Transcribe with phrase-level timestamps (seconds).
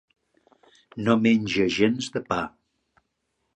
[1.09, 2.41] No menja gens de pa.